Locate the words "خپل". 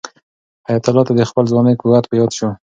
1.29-1.43